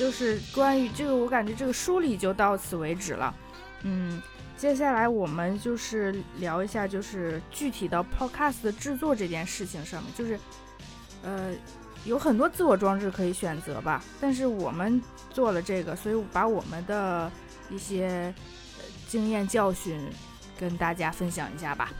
[0.00, 3.34] 就是关于这个，我感觉这个梳理就到此为止了。
[3.82, 4.22] 嗯，
[4.56, 10.40] 接下来我们就是聊一下，就是具体的 Podcast 的制作这件事情上面，就是
[11.22, 11.52] 呃
[12.06, 17.30] 有很多自我装置可以选择吧，但是我们做了这个，所以把我们的
[17.68, 18.34] 一些
[19.06, 20.00] 经验教训
[20.58, 21.92] 跟大家分享一下吧。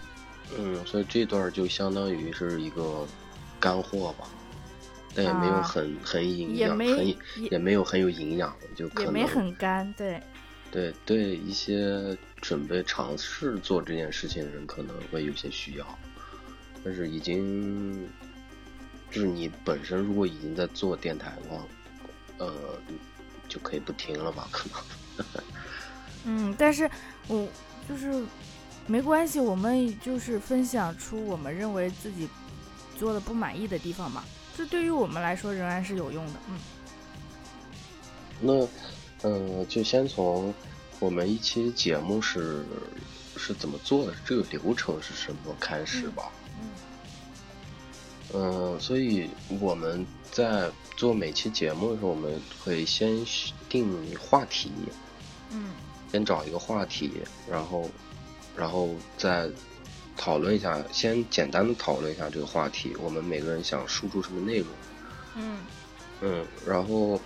[0.59, 3.06] 嗯，所以这段就相当于是一个
[3.60, 4.27] 干货吧。
[5.14, 7.16] 但也没有很很营养，很
[7.50, 10.23] 也没有很有营养，就可能也没很干，对，
[10.70, 15.98] 对对，一些准备尝试做这件事情的人可能会有些需要，
[16.84, 18.09] 但是已经
[19.10, 21.64] 就是你本身如果已经在做电台的话，
[22.38, 22.55] 呃，
[23.48, 24.48] 就可以不听了吧？
[24.52, 25.24] 可能。
[26.24, 26.88] 嗯，但是
[27.27, 27.48] 我
[27.88, 28.24] 就是
[28.86, 32.28] 没关系，我们就是分享出我们认为自己
[32.97, 34.22] 做的不满意的地方嘛。
[34.61, 36.58] 这对于我们来说仍然是有用的，嗯。
[38.42, 38.69] 那，
[39.22, 40.53] 嗯，就先从
[40.98, 42.62] 我们一期节目是
[43.38, 46.31] 是怎么做的，这个流程是什么开始吧。
[48.34, 48.78] 嗯。
[48.78, 53.25] 所以我们在做每期节目的时候，我们会先
[53.66, 54.70] 定话题。
[55.53, 55.70] 嗯。
[56.12, 57.88] 先找一个话题，然后，
[58.55, 59.48] 然后再。
[60.20, 62.94] 讨论一下，先简单的讨论一下这个话题。
[63.00, 64.68] 我们每个人想输出什么内容？
[65.34, 65.60] 嗯
[66.20, 67.18] 嗯，然后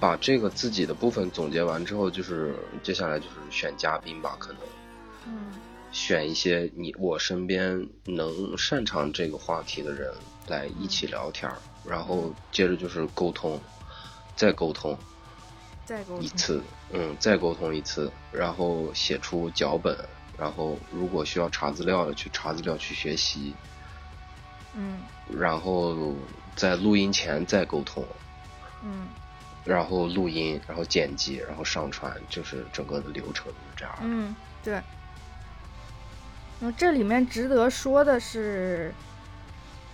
[0.00, 4.58] 把这个自己的部分总结完之后，就是接下来就是选嘉宾吧，可能
[5.28, 5.52] 嗯，
[5.92, 10.12] 选一些你我身边能擅长这个话题的人
[10.48, 13.60] 来一起聊天儿然后接着就是沟通，
[14.34, 14.98] 再沟通，
[15.84, 16.60] 再沟通一次，
[16.90, 19.96] 嗯，再沟通一次，然后写出脚本。
[20.38, 23.54] 然后，如果需要查资料的，去查资料去学习。
[24.74, 24.98] 嗯。
[25.30, 26.14] 然后
[26.56, 28.04] 在录音前再沟通。
[28.82, 29.06] 嗯。
[29.64, 33.94] 然后录音，然后剪辑，然后上传，就是整个的流程是这样。
[34.02, 34.80] 嗯，对。
[36.60, 38.92] 那这里面值得说的是，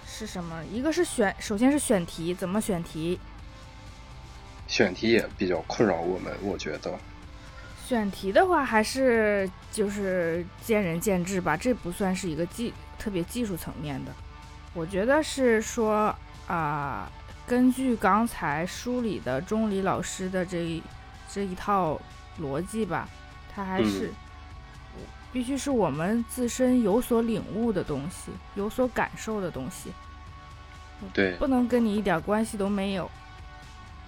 [0.07, 0.65] 是什么？
[0.73, 3.21] 一个是选，首先是选题，怎么选题？
[4.67, 6.99] 选题也比较困扰我们，我觉得。
[7.91, 14.13] 选题的话，还是就是见仁见智吧，这不算是一个技特别技术层面的。
[14.75, 16.15] 我觉得是说
[16.47, 17.11] 啊，
[17.49, 20.81] 根据刚才梳理的钟离老师的这
[21.29, 22.01] 这一套
[22.41, 23.09] 逻辑吧，
[23.53, 24.13] 他还是
[25.33, 29.91] 必须是我们自身有所领悟的东西，有所感受的东西，
[31.13, 33.11] 对，不能跟你一点关系都没有。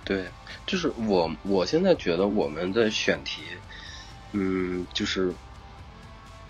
[0.04, 0.28] 对，
[0.66, 3.42] 就是我我现在觉得我们的选题。
[4.32, 5.32] 嗯，就是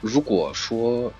[0.00, 1.12] 如果说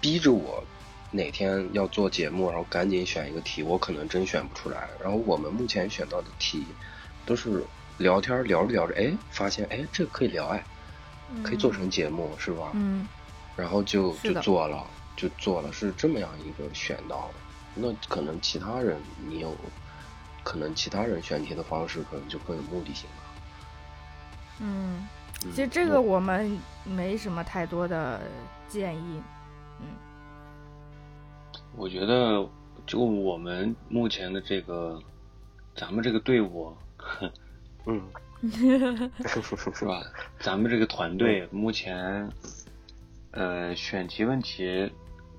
[0.00, 0.62] 逼着我
[1.10, 4.88] 哪天要做节目，然后赶紧选一个题，我可能真选不出来。
[5.02, 6.64] 然后我们目前选到的题
[7.26, 7.64] 都是
[7.98, 10.64] 聊天聊着聊着，哎，发现哎，这个可以聊哎，
[11.42, 12.70] 可以做成节目是吧？
[12.74, 13.06] 嗯。
[13.56, 17.34] 然后就就做了，就做了，是这么样一个选到的。
[17.74, 19.56] 那可能其他人你有
[20.44, 23.24] 可能其他人选题的方式可能就更有目的性吧。
[24.60, 25.08] 嗯。
[25.40, 28.20] 其实这个我们没什么太多的
[28.68, 29.22] 建议，
[29.80, 29.86] 嗯，
[31.76, 32.44] 我觉得
[32.86, 35.00] 就我们目前的这个，
[35.76, 36.74] 咱们这个队伍，
[37.86, 38.02] 嗯，
[39.24, 40.02] 是吧？
[40.40, 42.28] 咱们这个团队目前，
[43.30, 44.90] 呃，选题问题，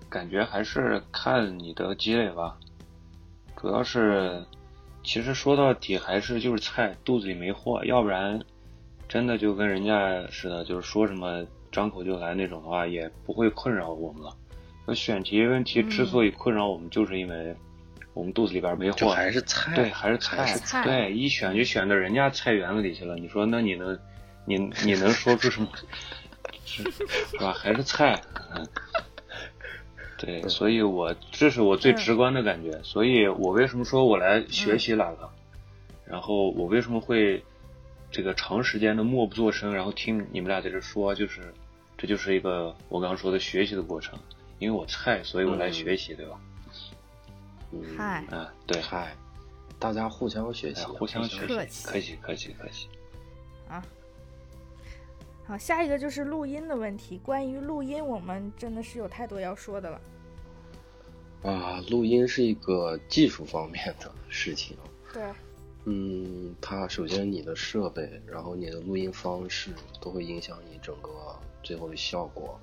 [0.10, 2.58] 感觉还是看你的积累吧。
[3.58, 4.46] 主要是，
[5.04, 8.42] 其实说到底还是就是菜，肚子里没货，要不然。
[9.10, 14.32] 真的就跟人家似的，就是说什么张口就来那种的话，也不会困扰我们了。
[14.86, 17.56] 那选题问题之所以困扰我们，就是因为
[18.14, 23.16] 我们肚子里边没货，还是菜，对，还是菜，对，一选就选到人家菜园子里去了。
[23.16, 24.00] 你说那你能，
[24.46, 25.68] 你你能说出什么？
[26.64, 26.84] 是
[27.40, 27.52] 吧？
[27.52, 28.22] 还是菜，
[30.20, 32.80] 对，所以我这是我最直观的感觉。
[32.84, 35.32] 所以我为什么说我来学习来了？
[36.06, 37.44] 然后我为什么会？
[38.12, 41.54] 这个长时间的默不作声，然后听你们俩在这说，就是，
[41.98, 44.18] 这就是一个我刚刚说的学习的过程。
[44.58, 46.38] 因为我菜，所以我来学习，对吧？
[47.96, 49.16] 嗨，嗯，对，嗨，
[49.80, 52.90] 大家互相学习，互相学习，客气，客气，客气。
[53.70, 53.82] 啊，
[55.46, 57.18] 好，下一个就是录音的问题。
[57.20, 60.02] 关于录音，我们真的是有太多要说的了。
[61.44, 64.76] 啊，录音是一个技术方面的事情。
[65.14, 65.24] 对。
[65.86, 69.72] 嗯，它首先你的设备，然后你的录音方式
[70.02, 71.10] 都会影响你整个
[71.64, 72.60] 最后的效果。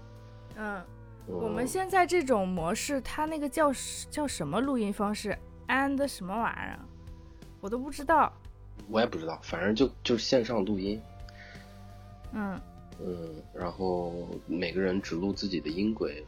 [0.57, 0.83] 嗯，
[1.27, 3.73] 我们现在这种模式，它那个叫
[4.11, 5.37] 叫什么录音方式
[5.69, 6.79] ？and 什么玩意儿？
[7.61, 8.33] 我都不知道。
[8.89, 11.01] 我也不知道，反正就就是线上录音，
[12.33, 12.61] 嗯
[13.01, 16.25] 嗯，然后每个人只录自己的音轨，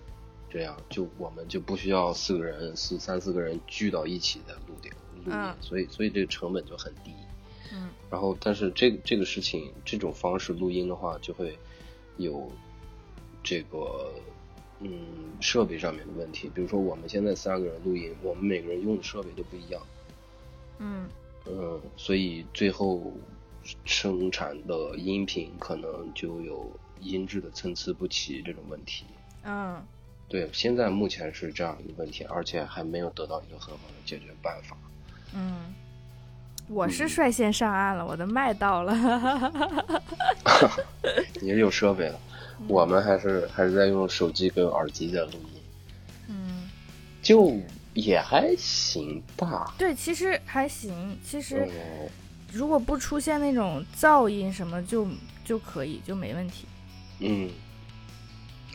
[0.50, 7.12] 这样就我们就不需要四个人四三四个人聚到一起的录电录音，嗯所以所以这个成本就很低。
[7.72, 11.58] 嗯然后，但是这个这个事情，这种方式录音的话，就会
[12.16, 12.50] 有
[13.42, 14.10] 这个
[14.80, 14.98] 嗯
[15.40, 16.50] 设备上面的问题。
[16.54, 19.82] 比如说，我们现在三个人录音，我们每个人用的设备都不一样，
[20.78, 21.06] 嗯
[21.46, 23.12] 嗯，所以最后
[23.84, 26.70] 生产的音频可能就有
[27.00, 29.04] 音质的参差不齐这种问题。
[29.44, 29.82] 嗯
[30.30, 34.76] 对，现在目前是这样一个问题，而且还没有得到一个很好的解决办法。
[35.34, 35.74] 嗯，
[36.68, 38.94] 我是嗯率先上岸了，我的麦到了。
[41.40, 42.18] 你是有设备了，
[42.66, 45.62] 我们还是还是在用手机跟耳机在录音。
[46.28, 46.68] 嗯，
[47.22, 47.56] 就
[47.94, 49.74] 也还行吧。
[49.78, 51.18] 对，其实还行。
[51.24, 52.08] 其实嗯
[52.52, 55.06] 如果不出现那种噪音什么就
[55.44, 56.66] 就可以，就没问题。
[57.20, 57.50] 嗯，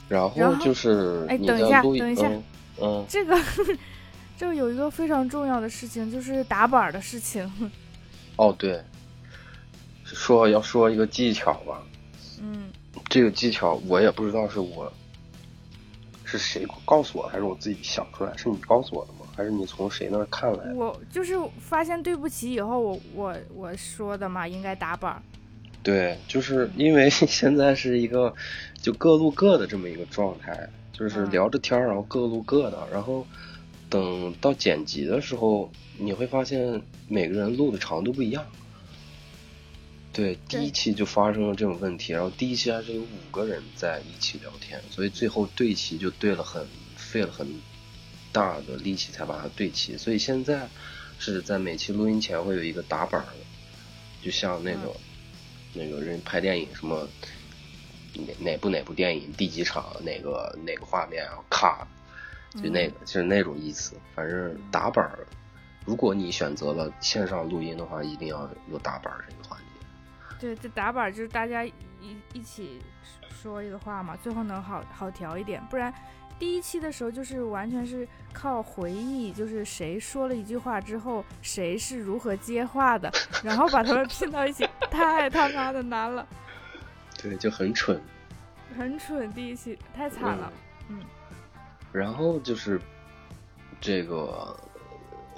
[0.07, 2.43] 然然后后就是你哎等一下等一下嗯
[2.81, 3.37] 嗯，这个
[4.43, 7.49] 这个有一个非常重要的事情，就是打板儿的事情。
[8.35, 8.83] 哦对，
[10.03, 11.81] 说要说一个技巧吧，
[12.41, 12.65] 嗯
[13.09, 14.91] 这个技巧我也不知道是我
[16.25, 18.35] 是谁告诉我，还是我自己想出来？
[18.35, 19.19] 是你告诉我的吗？
[19.33, 20.75] 还是你从谁那儿看来的？
[20.75, 25.21] 我就是发现对不起以后，我我我说的嘛，应该打板儿。
[25.81, 28.33] 对，就是因为 现在是一个
[28.81, 33.25] 就各录各的这么一个状态，就是嗯聊着天儿，然后各录各的，然后
[33.93, 38.43] 等到剪辑的时候，你会发现每个人录的长度不一样。
[40.11, 47.47] 对，第一期就发生了这种问题，然后第一期还是有五个人在一起聊天，所以最后对齐就对了很费了很
[48.31, 50.67] 大的力气才把它对齐，所以现在
[51.19, 53.23] 是在每期录音前会有一个打板
[54.23, 54.91] 就像那个、
[55.75, 57.07] 那个人拍电影什么
[58.15, 61.87] 哪哪部哪部电影第几场哪个哪个画面要卡，
[62.61, 63.95] 就那个、就是那种意思。
[64.15, 65.19] 反正打板儿，
[65.85, 69.65] 如果你选择了线上录音的话，一定要有打板儿这个环节。
[70.39, 71.73] 对，这打板儿就是大家一
[72.33, 72.81] 一起
[73.29, 75.93] 说一个话嘛，最后能好好调一点，不然。
[76.39, 83.09] 第一期的时候就是完全是靠回忆，就是谁说了一句话之后，谁是如何接话的，
[83.43, 86.27] 然后把他们拼到一起，太他妈的难了，
[87.21, 88.01] 对，就很蠢。
[88.75, 89.31] 很蠢。
[89.31, 90.51] 第一期太惨了，
[90.89, 90.99] 嗯
[91.93, 92.81] 然后就是
[93.79, 94.59] 这个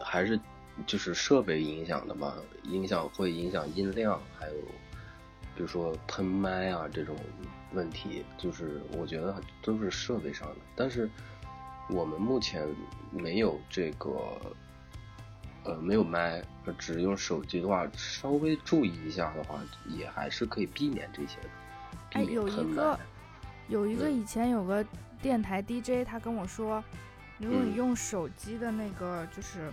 [0.01, 0.39] 还是
[0.87, 4.53] 就是设备影响的吧，影响会影响音量，还有
[5.55, 7.15] 比如说喷麦啊这种
[7.73, 10.55] 问题，就是我觉得都是设备上的。
[10.75, 11.09] 但是
[11.89, 12.67] 我们目前
[13.11, 14.11] 没有这个
[15.63, 16.41] 呃没有麦，
[16.77, 21.49] 只用手机的话，稍微注意一下的话，也还是可以避免这些的。
[22.09, 22.99] 避哎，有一个
[23.67, 24.85] 有一个嗯以前有个
[25.21, 26.83] 电台 DJ，他跟我说，
[27.39, 27.75] 如果你嗯。
[27.75, 29.71] 用手机的那个就是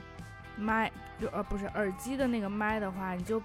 [0.56, 0.90] 麦，
[1.20, 3.42] 就呃不是耳机的那个麦的话，你就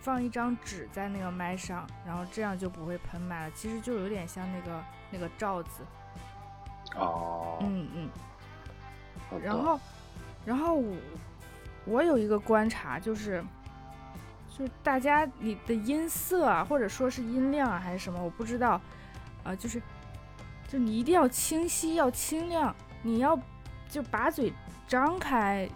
[0.00, 3.52] 放一张纸在那个麦上，然后这样就不会喷麦了。
[3.54, 5.82] 其实就有点像那个那个罩子，
[6.96, 8.08] 哦，嗯嗯。
[9.42, 9.80] 然后，
[10.46, 10.96] 然后我
[11.84, 13.44] 我有一个观察，就是
[14.48, 18.80] 就是大家你的音色啊，或者说是音量啊，还是什么，我不知道，
[19.44, 19.82] 啊、就是
[20.68, 23.38] 就你一定要清晰，要清亮，你要
[23.88, 24.52] 就把嘴
[24.86, 25.68] 张开，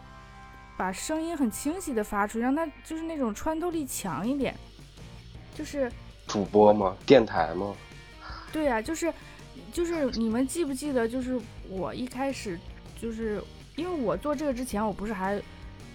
[0.76, 4.54] 把声音很清晰的发出，让它就是那种穿透力强一点，
[5.54, 5.90] 就是
[6.26, 6.94] 主播吗？
[7.06, 7.75] 电台吗？
[8.52, 9.12] 对呀、就是
[9.72, 12.58] 就是你们记不记得，就是我一开始
[13.00, 13.42] 就是
[13.76, 15.40] 因为我做这个之前，我不是还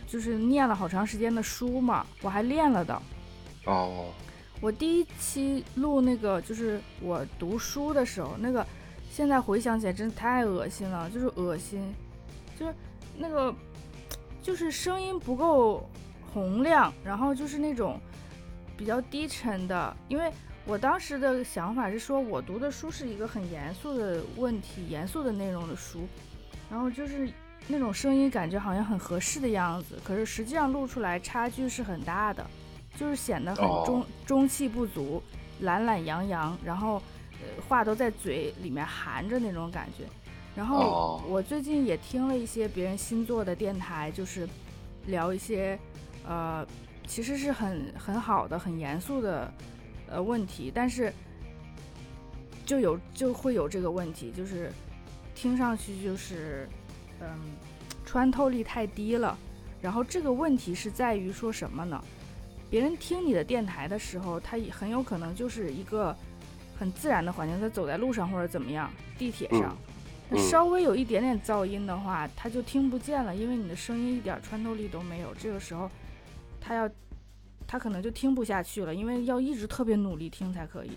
[0.08, 3.00] 就是念了好长时间的书嘛，我还练了的。
[3.66, 4.06] 哦，
[4.60, 8.66] 我第一期录那个就是我读书的时候，那个
[9.18, 11.92] 现在回想起来真的太恶心了，就是恶心，
[12.56, 12.76] 就是
[13.18, 13.52] 那个
[14.44, 15.90] 就是声音不够
[16.32, 18.00] 洪亮，然后就是那种
[18.78, 20.32] 比较低沉的，因为
[20.68, 26.08] 我当时的想法是说我读的书是一个很严肃的问题、严肃的内容的书，
[26.70, 27.28] 然后就是
[27.68, 32.46] 那种声音感觉好像很合适的样子，可是实际上录出来差距是很大的。
[32.96, 35.24] 就是显得很哦中、中气不足，
[35.62, 37.02] 懒懒洋洋，然后
[37.42, 40.06] 呃话都在嘴里面含着那种感觉。
[40.56, 44.48] 然后哦我最近也听了一些别人新做的电台，就是
[45.06, 45.78] 聊一些
[46.28, 46.66] 呃
[47.06, 49.54] 其实是很很好的、很严肃的
[50.10, 51.14] 呃问题，但是
[52.66, 54.72] 就有就会有这个问题，就是
[55.36, 56.68] 听上去就是
[57.22, 57.28] 嗯
[58.04, 59.38] 穿透力太低了。
[59.80, 62.04] 然后这个问题是在于说什么呢？
[62.70, 66.14] 别人听你的电台的时候，他也很有可能就是一个
[66.80, 69.76] 很自然的环境，他走在路上或者怎么样，地铁上，
[70.30, 75.34] 那稍微有一点点噪音的话，他就听不见了，因为你的声音一点穿透力都没有。
[75.36, 75.90] 这个时候，
[76.62, 76.90] 他要
[77.66, 80.92] 他可能就听不下去了，因为要一直特别努力听才可以。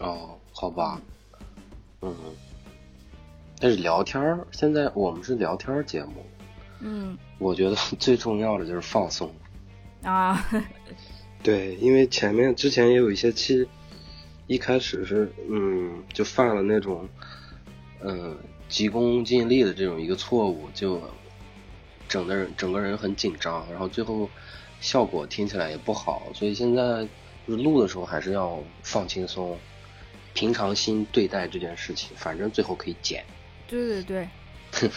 [0.00, 1.00] 哦，好吧，
[2.02, 2.14] 嗯，
[3.58, 6.26] 但是聊天儿，现在我们是聊天节目，
[6.80, 9.32] 嗯，我觉得 最重要的就是放松。
[10.02, 10.38] 啊，
[11.42, 13.66] 对，因为前面之前也有一些期，
[14.46, 17.08] 一开始是嗯，就犯了那种，
[18.00, 18.36] 嗯，
[18.68, 21.02] 急功近利的这种一个错误，就
[22.08, 24.28] 整的人整个人很紧张，然后最后
[24.80, 27.06] 效果听起来也不好，所以现在
[27.46, 29.58] 就是录的时候还是要放轻松，
[30.34, 33.24] 平常心对待这件事情，反正最后可以剪。
[33.68, 34.28] 对对
[34.70, 34.88] 对，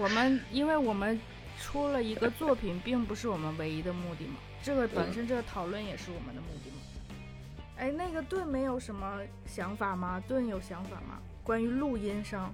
[0.00, 1.20] 我们因为我们。
[1.62, 4.36] 出了一个作品，并不是我们唯一的目的嘛？
[4.62, 6.76] 这个本身这个讨论也是我们的目的嘛？
[7.80, 10.22] 哎，那个盾没有什么想法吗？
[10.28, 11.18] 盾有想法吗？
[11.42, 12.52] 关于录音上？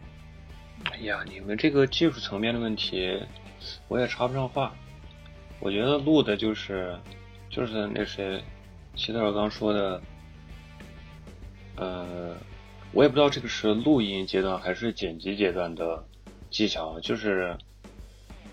[0.85, 3.21] 哎呀，你们这个技术层面的问题，
[3.89, 4.73] 我也插不上话。
[5.59, 6.97] 我觉得录的就是，
[7.51, 8.41] 就是那谁，
[8.95, 10.01] 齐特尔刚说的，
[11.75, 12.37] 呃，
[12.93, 16.05] 我也不知道这个是录音阶段还是剪辑阶段的
[16.51, 17.57] 技巧，就是。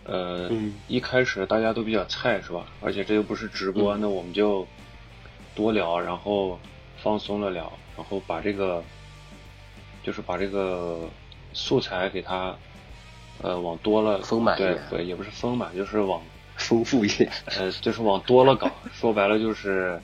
[0.05, 0.51] 呃，
[0.89, 2.65] 一开始大家都比较菜，是吧？
[2.81, 4.67] 而且这又不是直播，那我们就
[5.55, 6.59] 多聊，然后
[6.97, 8.83] 放松了聊，然后把这个
[10.03, 11.09] 就是把这个
[11.53, 12.55] 素材给它
[13.41, 16.21] 呃往多了丰满对对，也不是丰满，就是往
[16.55, 18.71] 丰富一点，呃，就是往多了搞。
[18.91, 20.01] 说白了就是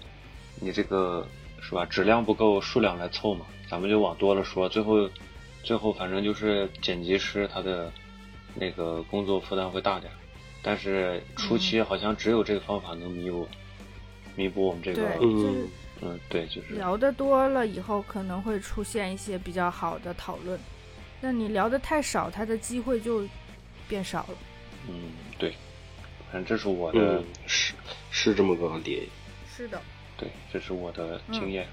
[0.60, 1.28] 你这个
[1.62, 1.86] 是吧？
[1.86, 4.68] 质量不够，数量来凑嘛，咱们就往多了说。
[4.70, 5.10] 最后
[5.64, 7.92] 最后反正就是剪辑师他的。
[8.56, 10.12] 那个工作负担会大点，
[10.64, 13.48] 但是初期好像只有这个方法能弥补，
[14.36, 15.68] 弥补我们这个，嗯
[16.02, 20.60] 嗯，对，就是聊的多了以后可能会出现一些比较好的讨论，
[21.22, 23.28] 那你聊的太少，他的机会就
[23.88, 24.38] 变少了。
[24.88, 24.94] 嗯，
[25.38, 25.54] 对，
[26.32, 27.74] 反正这是我的，是
[28.12, 29.10] 是这么个问题。
[29.56, 29.82] 是的。
[30.18, 31.68] 对，这是我的经验。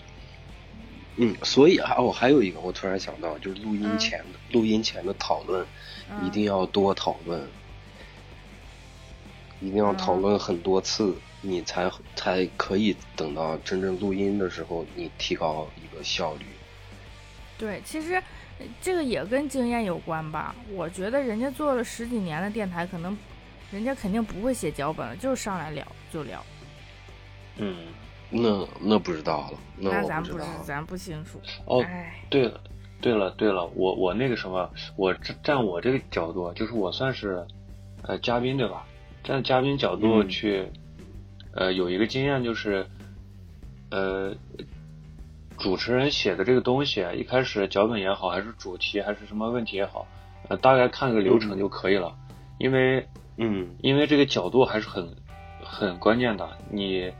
[1.16, 5.66] 嗯，所以啊，哦，还有一个，我突然想到，就是录音前的录音前的讨论。
[6.24, 7.44] 一定要多讨论，
[9.60, 16.44] 一定要讨论很多次，你才才可以等到真正录音的时候，你提高一个效率。
[17.58, 18.22] 对，其实
[18.80, 20.54] 这个也跟经验有关吧。
[20.72, 23.16] 我觉得人家做了十几年的电台，可能
[23.70, 26.44] 人家肯定不会写脚本了，就是上来聊就聊。
[27.56, 27.86] 嗯，
[28.30, 31.40] 那那不知道了，那咱不知道，咱不清楚。
[31.64, 31.84] 哦，
[32.28, 32.60] 对了。
[32.98, 35.12] 对了对了，我我那个什么，我
[35.42, 37.46] 站我这个角度，就是我算是，
[38.02, 38.86] 呃，嘉宾对吧？
[39.22, 40.66] 站嘉宾角度去，
[41.56, 42.86] 呃，有一个经验就是，
[43.90, 44.34] 呃，
[45.58, 50.06] 主持人写的这个东西，一开始脚本也好，还是主题还是什么问题也好，
[50.48, 52.14] 呃，大概看个流程就可以了，
[52.58, 53.06] 因为，
[53.38, 55.16] 嗯，因为这个角度还是很
[55.64, 57.12] 很关键的，你，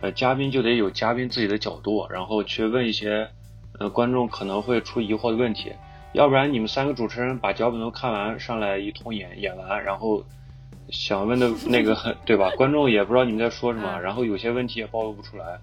[0.00, 3.30] 呃，嘉宾就得有嘉宾自己的角度，然后去问一些。
[3.78, 5.72] 呃，观众可能会出疑惑的问题，
[6.12, 10.22] 要不然你们三个主持人把脚本都看完，上来一通演演完，然后
[10.90, 11.94] 想问的那个，
[12.26, 12.50] 对吧？
[12.56, 15.58] 观众也不知道你们在说什么，然后有些问题也暴露不出来，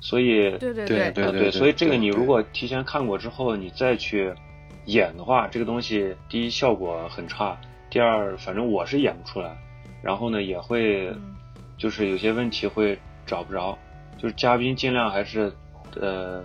[0.00, 1.10] 所以对对对。
[1.12, 4.32] 对对，所以这个你如果提前看过之后，你再去
[4.86, 9.56] 演的话，这个东西第一效果很差，第二反正我是演不出来，
[10.02, 11.12] 然后呢也会
[11.76, 13.78] 就是有些问题会找不着，
[14.18, 15.52] 就是嘉宾尽量还是
[16.00, 16.44] 呃。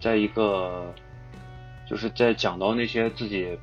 [0.00, 0.92] 在一个，
[1.88, 3.56] 就是在讲到那些自己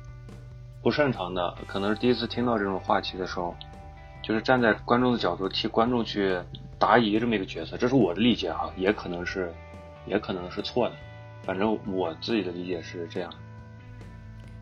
[0.82, 3.54] 不擅长的，可能是第一次听到这种话题的时候，
[4.30, 6.38] 就是站在观众的角度替观众去
[6.78, 9.52] 答疑这么一个角色，这是我的理解哈，也可能是，
[10.06, 10.94] 也可能是错的，
[11.42, 13.34] 反正我自己的理解是这样。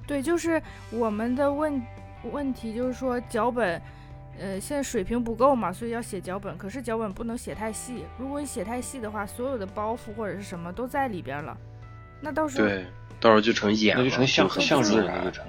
[0.06, 1.82] 对，就是我们的问
[2.32, 3.80] 问题就是说脚本。
[4.40, 6.56] 呃，现在水平不够嘛，所以要写脚本。
[6.56, 11.56] 可是脚本不能写太细，如果你写太细的话，所有的包袱或者是什么都在里边了，
[12.20, 12.86] 那到时候对，
[13.18, 15.44] 到时候就成演，那就成相相声了，就成。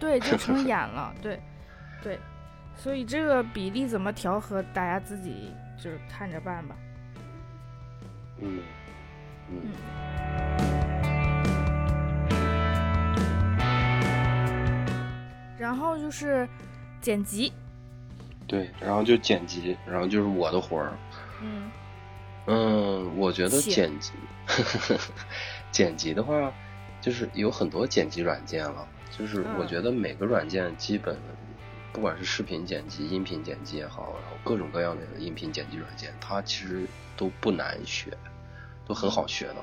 [0.00, 1.38] 对， 就成演了，对，
[2.02, 2.18] 对，
[2.76, 6.76] 所以这个比例怎么调和，大家自己就是看着办吧。
[8.40, 8.60] 嗯
[9.50, 9.60] 嗯。
[15.58, 16.48] 然后就是
[17.00, 17.52] 剪辑。
[18.46, 20.92] 对，然后就剪辑，然后就是我的活儿。
[21.42, 21.70] 嗯，
[22.46, 24.12] 嗯，我觉得剪辑，
[25.72, 26.52] 剪辑的话，
[27.00, 28.86] 就是有很多剪辑软件了。
[29.10, 31.16] 就是我觉得每个软件基本
[31.96, 36.86] 不管是视频剪辑、音频剪辑也好，然后各种各样的音频剪辑软件，它其实
[37.16, 38.14] 都不难学，
[38.86, 39.56] 都很好学的。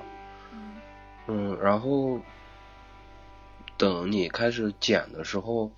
[1.28, 2.20] 嗯，然后
[3.78, 5.70] 等你开始剪的时候，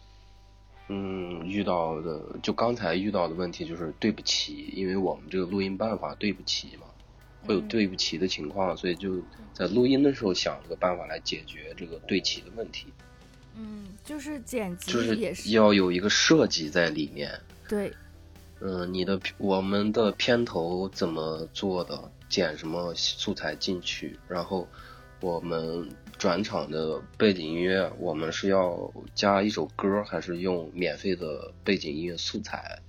[0.88, 6.88] 嗯，遇到的就刚才遇到的问题就是对不齐，因为我们这个录音办法对不齐嘛，
[7.46, 9.22] 会有对不齐的情况，所以就
[9.54, 12.94] 在录音的时候想了个办法来解决这个对齐的问题。
[13.58, 17.32] 嗯，就是剪辑就是要有一个设计在里面。
[17.68, 17.92] 对，
[18.60, 22.12] 嗯，你的我们的片头怎么做的？
[22.28, 24.20] 剪什么素材进去？
[24.28, 24.68] 然后
[25.22, 32.80] 我们转场的背景音乐，我们是要加一首歌，还是用免费的背景音乐素材？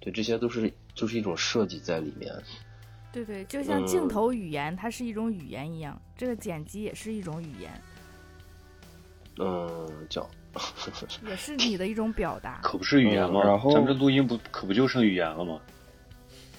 [0.00, 2.34] 对，这些都是就是一种设计在里面。
[3.12, 7.70] 对对，就像镜嗯头语言，它是一种语言一样，这个剪辑也是一种语言，
[9.38, 10.28] 嗯，叫
[11.26, 12.60] 也是你的一种表达。
[12.62, 13.40] 可不是语言吗？
[13.44, 15.60] 嗯然后咱们这录音不可不就剩语言了吗？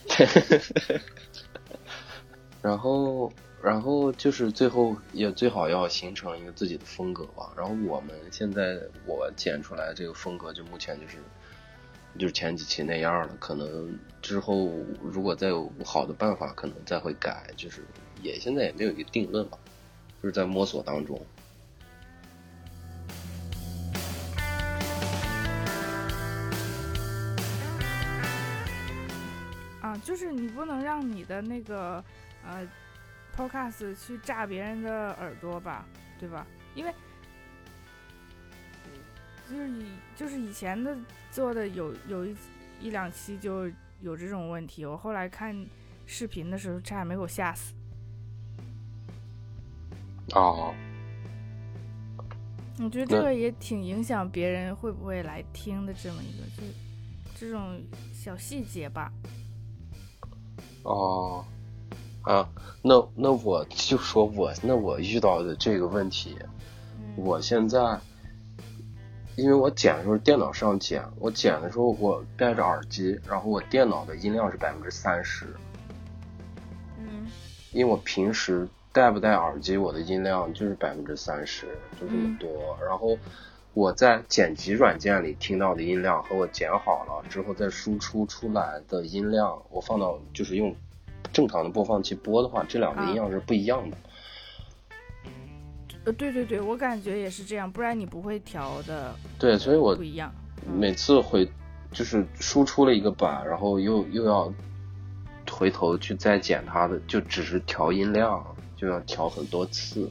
[2.61, 7.51] 然后，然后就是最后也最好要形成一个自己的风格吧。
[7.55, 11.17] 然后我们现在我剪出来这个风格，就目前就是
[12.17, 13.35] 就是前几期那样了。
[13.39, 14.69] 可能之后
[15.01, 17.47] 如果再有好的办法，可能再会改。
[17.55, 17.83] 就是
[18.21, 19.57] 也现在也没有一个定论吧，
[20.21, 21.19] 就是在摸索当中。
[30.03, 32.03] 就是你不能让你的那个
[32.45, 32.67] 呃
[33.35, 35.85] podcast 去炸别人的耳朵吧，
[36.19, 36.45] 对吧？
[36.75, 36.93] 因为
[39.49, 40.97] 就是以就是以前的
[41.31, 42.35] 做的有有一
[42.81, 43.67] 一两期就
[44.01, 45.55] 有这种问题，我后来看
[46.05, 47.73] 视频的时候差点没给我吓死。
[50.33, 50.73] 哦，
[52.79, 56.63] 我觉得这个也挺影响别人会不会来听的这么一个，就
[57.35, 57.81] 这种
[58.13, 59.11] 小细节吧。
[60.83, 61.43] 哦，
[62.21, 62.49] 啊，
[62.81, 66.37] 那那我就说我那我遇到的这个问题，
[66.97, 67.13] 嗯。
[67.15, 67.99] 我现在，
[69.35, 75.55] 因为我剪的时候电脑上剪，我剪的时候我戴着耳机，然后我电脑的音量是百分之三十，
[76.99, 77.27] 嗯。
[77.71, 81.67] 因为我平时戴不戴耳机，我的音量就是百分之三十，
[81.99, 82.37] 就这么嗯。
[82.37, 82.77] 多。
[82.85, 83.17] 然后
[83.73, 90.75] 我在剪辑软件里听到的音量和我剪好了之后再输出出来的音量，我放到就是用
[91.31, 93.97] 正常的播放器播的话，这两个啊音量是不一样的。
[96.05, 100.31] 呃，对对对，我感觉也是这样，不然你不会调的对，所以我不一样。
[100.67, 101.49] 嗯每次回
[101.91, 104.53] 就是输出了一个版，然后又又要
[105.51, 110.09] 回头去再剪它的，就只是调音量，就要调很多次。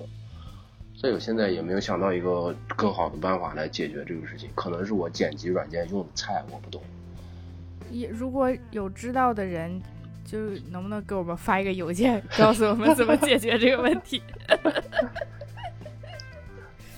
[1.02, 6.80] 所以我现在也没有想到一个更好的办法来解决这个事情，可能是我剪辑软件用的菜，我不懂。
[7.90, 9.82] 也如果有知道的人，
[10.24, 10.38] 就
[10.70, 14.22] 能不能给我们发一个邮件，告诉我们怎么解决这个问题？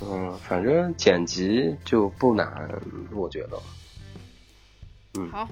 [0.03, 2.47] 嗯，反正剪辑就不难，
[3.11, 3.59] 我觉得。
[5.19, 5.49] 嗯好。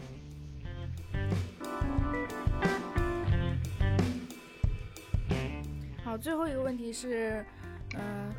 [6.04, 7.42] 好，最后一个问题是，
[7.94, 8.34] 嗯、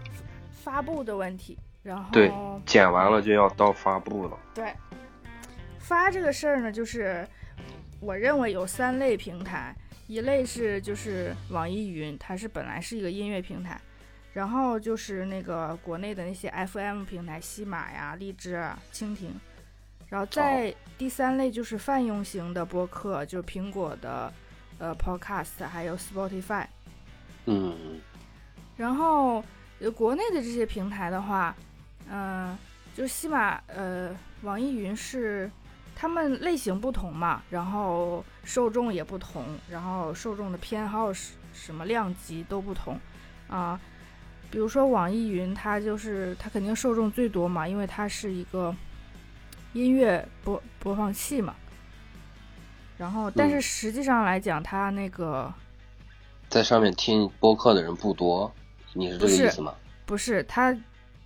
[0.51, 1.57] 发布的问题。
[1.83, 2.31] 然后对
[2.65, 4.39] 剪完了就要到发布了。
[4.53, 4.73] 对，
[5.79, 7.27] 发这个事儿呢，就是
[7.99, 9.75] 我认为有三类平台，
[10.07, 13.77] 一类是就是网易云，它是本来是一个音乐平台，
[14.31, 19.33] 然后就是那个国内的那些 FM 平台，喜马呀、荔枝啊、蜻蜓，
[20.07, 24.31] 然后再第三类就是泛用型的播客，就是苹果的
[24.77, 26.65] 呃 Podcast，还有 Spotify。
[27.45, 27.99] 嗯
[28.77, 29.43] 然后
[29.79, 31.55] 呃，国内的这些平台的话，
[32.09, 32.57] 嗯、
[32.95, 35.49] 就是喜马呃，网易云是
[35.95, 42.99] 他们类型不同嘛，然后受众也不同，然后受众的偏好是什么量级都不同
[43.47, 43.79] 啊、
[44.49, 48.75] 比如说网易云，它就是它肯定受众最多嘛，因为它是一个
[49.73, 51.53] 音乐播播放器嘛。
[52.97, 55.51] 然后，但是嗯实际上来讲，它那个
[56.49, 58.51] 在上面听播客的人不多，
[58.93, 59.73] 你是这不是个意思吗？
[60.05, 60.75] 不是它，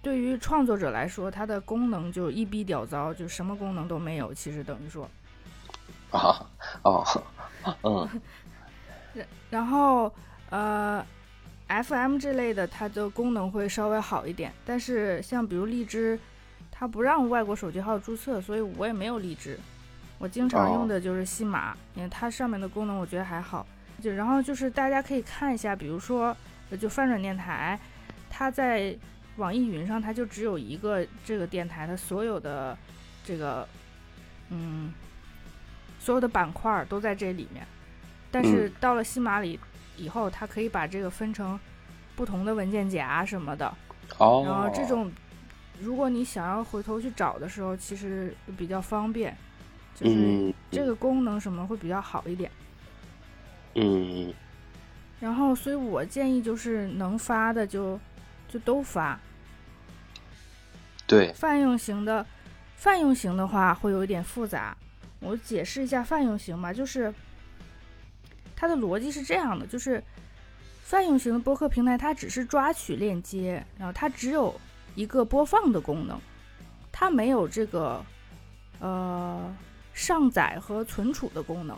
[0.01, 4.33] 对于创作者来说，它的功能就一逼屌糟，就什么功能都没有。
[4.33, 5.09] 其实等于说，
[6.11, 6.45] 啊
[6.83, 7.03] 哦，
[7.83, 8.21] 嗯
[9.49, 10.13] 然后
[10.49, 11.05] 呃
[11.67, 16.19] ，FM 这类的它的功能会稍微好一点，但是像比如荔枝，
[16.71, 19.59] 它不让外国手机号注册，所以我也没有荔枝。
[20.19, 23.65] 我经常哦用的就是西马，因为它上面的功能我觉得还好。
[24.01, 26.35] 就然后就是大家可以看一下，比如说呃
[26.75, 27.79] 就翻转电台，
[28.29, 28.93] 它在
[29.37, 32.77] 网易云上它就只有一个这个电台，它所有的
[33.23, 33.67] 这个
[34.49, 34.91] 嗯，
[35.99, 37.65] 所有的板块都在这里面。
[38.29, 39.59] 但是到了西马里
[39.95, 41.57] 以后，它可以把这个分成
[42.15, 43.73] 不同的文件夹什么的。
[44.17, 44.43] 哦。
[44.45, 45.09] 然后这种，
[45.79, 49.35] 如果你想要回头去找的时候，其实比较方便，
[49.95, 52.51] 就是这个功能什么会比较好一点。
[53.75, 54.33] 嗯。
[55.19, 57.99] 然后，所以我建议就是能发的就
[58.47, 59.19] 就都发。
[61.07, 61.33] 对。
[61.33, 62.25] 泛用型的，
[62.75, 64.77] 泛用型的话会有一点复杂。
[65.19, 67.11] 我解释一下泛用型吧，就是
[68.55, 70.03] 它的逻辑是这样的：就是
[70.83, 74.53] 泛用型的播客平台，它只是抓取链接，然后它只有
[74.93, 76.19] 一个播放的功能，
[76.91, 78.05] 它没有这个
[78.79, 79.55] 呃
[79.93, 81.75] 上载和存储的功能。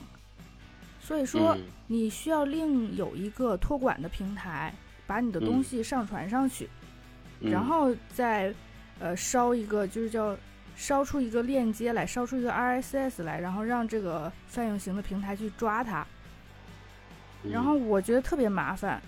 [1.09, 4.71] 所以说，你需要另有一个托管的平台，
[5.07, 6.69] 把你的东西上传上去，
[7.39, 8.53] 然后再
[8.99, 10.37] 呃烧一个，就是叫
[10.75, 16.05] 烧出一个链接来，烧出一个 RSS 来，然后让这个泛用型的平台去抓它。
[17.41, 19.01] 然后我觉得特别麻烦。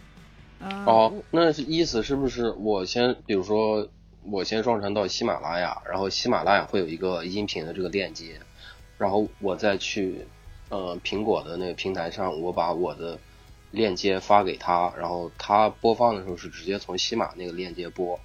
[0.59, 3.87] 哦，那意思是不是我先，比如说
[4.23, 8.39] 我先上传到喜马拉雅，然后喜马拉雅会有一个音频的这个链接，
[8.97, 10.25] 然后我再去。
[10.71, 13.19] 呃，苹果的那个平台上，我把我的
[13.71, 18.17] 链接发给他，然后他播放的时候是直接从西马那个链接播。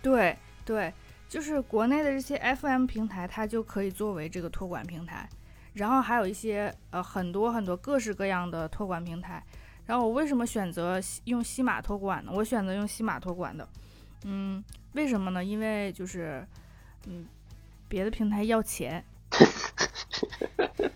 [0.00, 0.34] 对
[0.64, 0.90] 对，
[1.28, 5.28] 就是国内的这些 FM 平台，它就可以作为这个托管平台。
[5.74, 9.44] 然后还有一些呃很多很多各式各样的托管平台。
[9.84, 12.32] 然后我为什么选择用西马托管呢？
[12.34, 13.68] 我选择用西马托管的，
[14.24, 15.44] 嗯，为什么呢？
[15.44, 16.42] 因为就是
[17.06, 17.26] 嗯，
[17.86, 19.04] 别的平台要钱。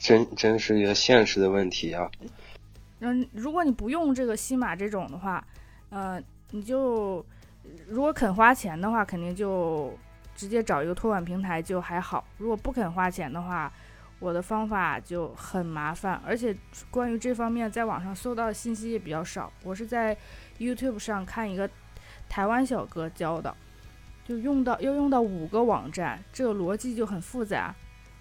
[0.00, 2.10] 真真是一个现实的问题啊！
[3.00, 5.44] 嗯，如果你不用这个西马这种的话，
[5.90, 7.24] 呃，你就
[7.86, 9.92] 如果肯花钱的话，肯定就
[10.34, 12.24] 直接找一个托管平台就还好。
[12.38, 13.70] 如果不肯花钱的话，
[14.20, 16.56] 我的方法就很麻烦，而且
[16.90, 19.52] 关于这方面在网上搜到的信息也比较少。
[19.62, 20.16] 我是在
[20.58, 21.68] YouTube 上看一个
[22.28, 23.54] 台湾小哥教的，
[24.24, 27.74] 就用到要用到五个网站，这个逻辑就很复杂。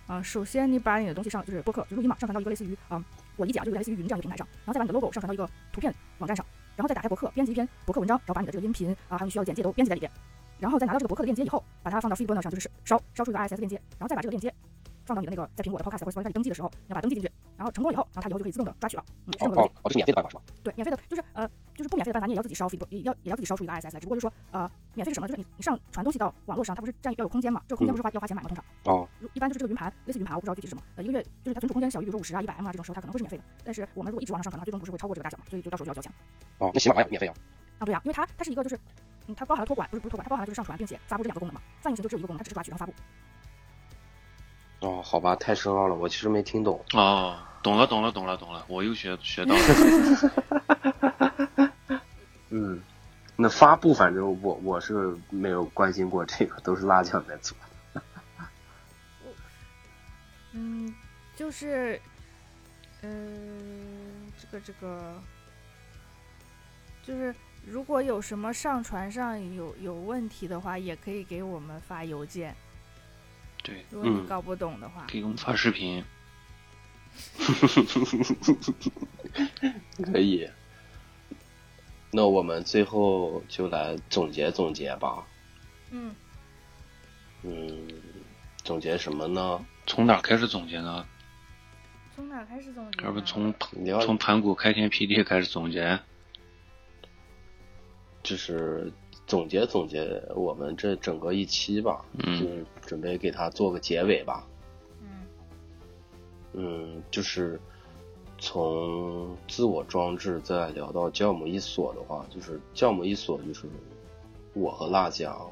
[0.08, 3.04] 啊，首先你把你的东西上就是播客，就录音嘛，上传到一个类似于啊，
[3.38, 10.12] 我理解啊，就是类似于云这样一个平台上，然后再把你的 logo 上传到一个图片网站上，然后再打开博客，编辑一篇博客文章，然后把你的这个音频啊，还有你需要的简介都编辑在里边，
[10.60, 14.54] 然后再拿到这个博客的链接以后，把它放到 Feedburner 上，就是烧烧出一个 RSS 链接，然后再把这个链接
[15.06, 19.04] 放到你的那个在苹果的 Podcast 或者 Spotify 登记的时候，你要把它登记进去，然后成功了以后，然后它以后就可以自动的抓取了。
[19.26, 20.44] 嗯，哦哦哦，这是免费的办法是吧？
[20.64, 21.50] 对，免费的，就是呃。
[21.74, 24.00] 就是不免费的办法，你也要自己烧也要也要自己烧出一个 RSS 来。
[24.00, 25.28] 只不过就是说，呃，免费是什么？
[25.28, 27.60] 就是你你上传东西到网络上，它不是占要有空间嘛？
[27.68, 28.50] 这个空间不是花要花钱买吗？
[28.50, 28.64] 通常
[28.94, 30.84] 哦，一般就是这个云盘，类似云盘，我不知道具体是什么。
[30.96, 33.44] 呃，一个月就是它存储空间小于比如说五十啊、一百 M 啊这种时候，它可能会是免费的。
[33.64, 35.44] 但是我们如果一直往上上传的话，最终不是会超过这个大小嘛？
[35.50, 36.12] 所以就到时候就要交钱。
[36.60, 37.34] 哦，那喜马拉雅免费啊？
[37.80, 38.80] 啊，对呀，因为它它是一个就是，
[39.28, 41.60] 嗯，它包含了托管，不是不是托管，它包含了就是上传并且发布这两个功能嘛。
[41.82, 42.94] 泛用型就只有一个功能，它只是抓取然后发布。
[44.84, 46.84] 哦，好吧，太深奥了，我其实没听懂。
[46.92, 49.62] 哦，懂了，懂了，懂了，懂了，我又学学到了。
[52.50, 52.82] 嗯，
[53.38, 57.58] 那发布反正我我是没有关心过这个，都是辣酱在做。
[60.52, 60.94] 嗯，
[61.38, 61.98] 就是，
[63.04, 65.14] 嗯，这个这个，
[67.04, 67.34] 就是
[67.66, 72.54] 如果有什么上传上有有问题的话，也可以给我们发邮件。
[73.64, 76.04] 对，如果你搞不懂的话，可以给我们发视频。
[80.04, 80.50] 可以。
[82.12, 85.26] 那我们最后就来总结总结吧。
[85.92, 86.14] 嗯。
[87.44, 87.88] 嗯，
[88.64, 89.66] 总结什么呢？
[89.88, 91.06] 从哪开始总结呢？
[92.16, 93.04] 从哪开始总结？
[93.04, 93.54] 要不从
[94.02, 96.00] 从盘古开天辟地开始总结？
[98.22, 98.92] 就是
[99.28, 102.06] 总结总结我们这整个一期吧。
[102.14, 102.40] 嗯。
[102.40, 104.48] 就是准备给他做个结尾吧。
[105.02, 105.26] 嗯。
[106.54, 107.60] 嗯，就是。
[108.40, 113.70] 从自我装置再聊到酵母一锁的话，就是酵母一锁就是
[114.54, 115.50] 我和辣酱，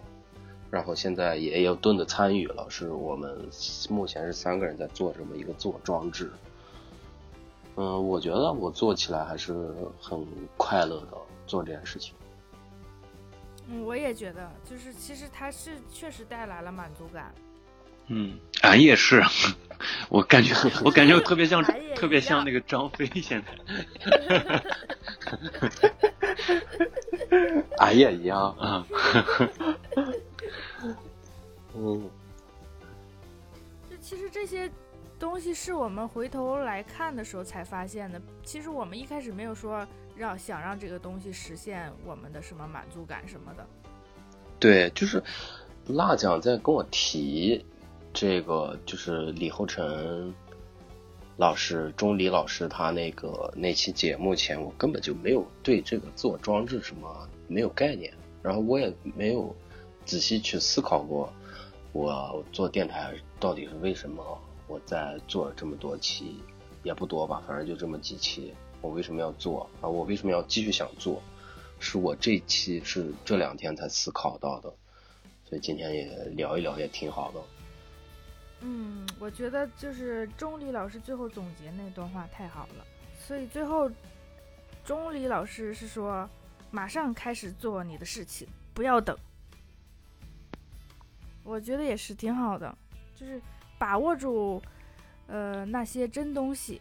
[0.69, 3.47] 然后现在也有盾的参与了，是我们
[3.89, 6.29] 目前是三个人在做这么一个自我装置。
[7.77, 12.13] 嗯，我觉得我做起来还是很快乐的，做这件事情。
[13.69, 17.33] 嗯，我也觉得，就是其实它是确实带来了满足感。
[18.07, 19.23] 嗯，俺也是，
[20.09, 21.63] 我感觉我感觉我特别像
[21.95, 23.51] 特别像那个张飞现在，
[27.77, 28.85] 俺也一样啊，
[31.75, 32.09] 嗯，
[33.89, 34.69] 就其实这些
[35.21, 43.63] 东西是我们回头来看的时候才发现的，其实我们一开始没有说让想让这个东西实现我们的什么满足感什么的，
[44.59, 45.23] 对，就是
[45.89, 47.63] 辣酱在跟我提。
[48.13, 50.33] 这个就是李厚成
[51.37, 59.55] 老师、钟离老师他那个那期节目前，我根本就没有对这个自我装置什么没有概念，然后我也没有
[60.03, 61.31] 仔细去思考过，
[61.93, 64.21] 我做电台到底是为什么？
[64.71, 66.41] 我在做这么多期，
[66.81, 69.89] 也不多吧，反正就这么几期，我为什么要做啊？
[69.89, 71.21] 我为什么要继续想做？
[71.77, 74.73] 是我这期是这两天才思考到的，
[75.43, 76.05] 所以今天也
[76.37, 77.41] 聊一聊也挺好的。
[78.61, 82.85] 嗯，我觉得就是钟离老师最后总结那段话太好了，
[83.19, 83.91] 所以最后
[84.85, 86.29] 钟离老师是说，
[86.69, 89.17] 马上开始做你的事情，不要等。
[91.43, 92.73] 我觉得也是挺好的，
[93.17, 93.41] 就是
[93.81, 94.61] 把握住
[95.25, 96.79] 呃那些真东西，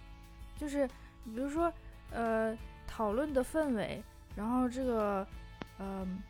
[0.59, 0.87] 就是
[1.25, 1.73] 比如说
[2.11, 2.55] 呃
[2.87, 4.03] 讨论的氛围，
[4.37, 5.27] 然后这个
[5.79, 6.23] 嗯、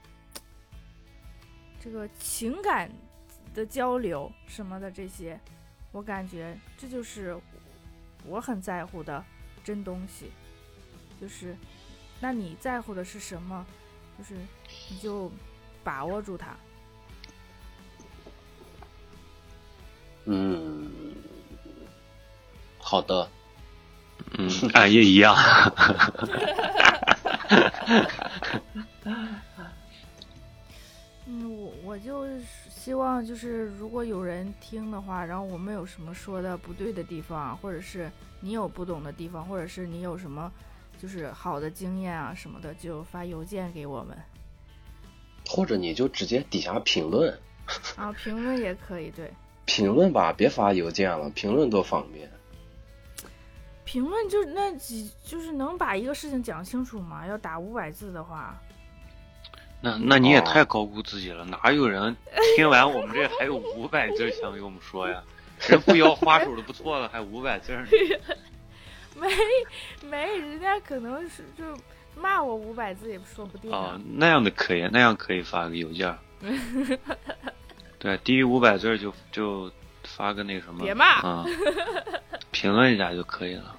[1.80, 2.88] 这个情感。
[3.52, 5.36] 的交流什么的这些，
[5.90, 7.36] 我感觉这就是
[8.24, 9.24] 我很在乎的
[9.64, 10.30] 真东西。
[11.20, 11.56] 就是，
[12.20, 13.66] 那你在乎的是什么？
[14.16, 14.36] 就是
[14.88, 15.32] 你就
[15.82, 16.54] 把握住它。
[20.26, 20.59] 嗯，
[22.90, 23.28] 好的。
[24.36, 25.32] 嗯，俺也一样。
[31.24, 32.26] 嗯，我我就
[32.68, 40.50] 希望就是如果有人听的话，然后我们有什么说的不对的地方，或者是你有不懂的地方，或者是你有什么
[41.00, 44.18] 就是好的经验啊什么的，就发邮件给我们。
[45.46, 47.32] 或者你就直接底下评论。
[47.94, 49.32] 啊，评论也可以，对。
[49.64, 52.28] 评论吧，别发邮件了，评论多方便。
[53.90, 57.26] 评论就那几，就是能把一个事情讲清楚吗？
[57.26, 58.56] 要打五百字的话。
[59.80, 62.16] 那那你也太高估自己了，哪有人
[62.54, 65.20] 听完我们这还有五百字想给我们说呀？
[65.66, 67.84] 人不摇花手的不错了，还五百字呢？
[69.18, 69.28] 没
[70.08, 71.76] 没，人家可能是就
[72.14, 74.00] 骂我五百字也说不定啊。
[74.06, 76.16] 那样的可以，那样可以发个邮件。
[77.98, 79.68] 对，低于五百字就就
[80.04, 81.44] 发个那什么，别骂啊，
[82.52, 83.78] 评论一下就可以了。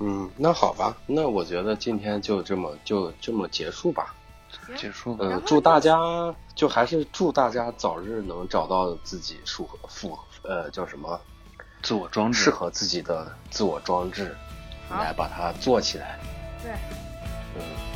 [0.00, 4.14] 嗯，那好吧，那我觉得今天就这么就这么结束吧。
[4.76, 5.24] 结束吧。
[5.28, 5.98] 嗯，祝大家
[6.54, 11.20] 就还是祝大家早日能找到自己符合符呃叫什么
[11.82, 14.34] 自我装置适合自己的自我装置，
[14.90, 16.18] 来把它做起来。
[16.62, 17.89] 对。